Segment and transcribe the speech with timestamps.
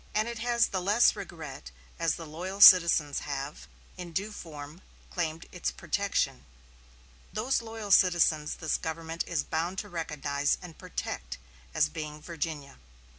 [0.15, 1.69] And it has the less regret,
[1.99, 3.67] as the loyal citizens have,
[3.97, 4.81] in due form,
[5.11, 6.43] claimed its protection.
[7.31, 11.37] Those loyal citizens this government is bound to recognize and protect,
[11.75, 12.79] as being Virginia."